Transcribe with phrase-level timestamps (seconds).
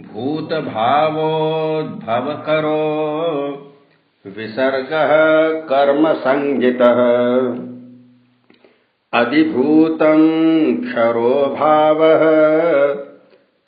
[0.00, 2.84] भूतभावोद्भवकरो।
[4.26, 7.00] विसर्गः कर्मसञ्ज्ञितः
[9.20, 12.22] अधिभूतम् क्षरो भावः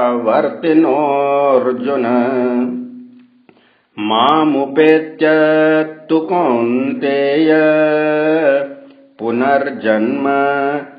[4.01, 5.27] मामुपेत्य
[6.09, 7.49] तु कौन्तेय।
[9.19, 10.25] पुनर्जन्म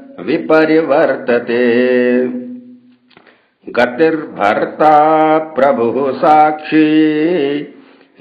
[3.68, 4.94] गतिर्भर्ता
[5.38, 6.88] प्रभुः साक्षी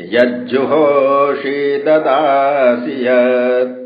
[0.00, 3.83] यज्जुहोषि ददासि यत्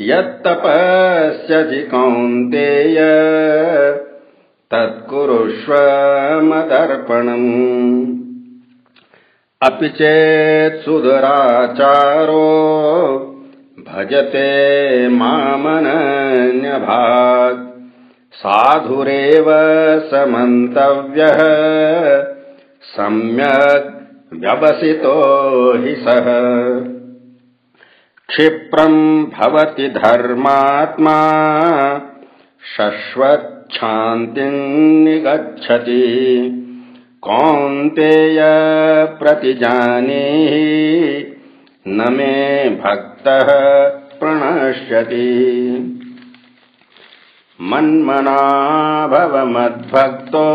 [0.00, 2.96] यत्तपस्यसि कौन्तेय।
[4.70, 5.72] तत्कुरुष्व
[6.42, 8.18] मदर्पणम्
[9.62, 12.44] अपि चेत् सुदुराचारो
[13.88, 17.90] भजते मामनन्यभाक्
[18.32, 19.46] साधुरेव
[20.10, 21.38] समन्तव्यः।
[22.82, 26.97] सम्यक् व्यवसितो हि सः
[28.28, 31.30] क्षिप्रम् भवति धर्मात्मा।
[32.76, 36.54] शश्वच्छान्तिम् निगच्छति।
[37.22, 38.38] कौन्तेय
[39.18, 41.36] प्रतिजानीहि
[41.88, 43.48] न मे भक्तः
[44.18, 45.44] प्रणश्यति।
[47.60, 50.48] मन्मना भव मद्भक्तो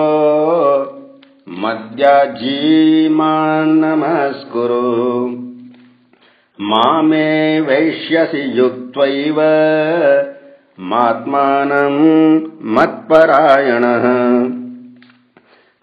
[3.66, 5.43] नमस्कुरु
[6.64, 9.36] मामे वैश्यसि युक्त्वैव
[10.80, 12.42] मात्मानम्
[12.76, 14.06] मत्परायणः।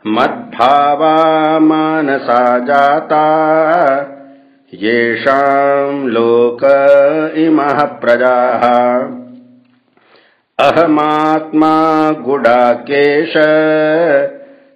[0.08, 3.26] मद्भावा मानसा जाता
[4.74, 6.64] येषाम् लोक
[7.38, 9.17] इमः प्रजाः
[10.60, 13.34] अहमात्मा गुडाकेश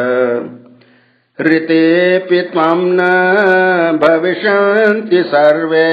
[1.40, 2.98] ऋतेऽपि त्वाम् न
[4.02, 5.88] भविष्यन्ति सर्वे।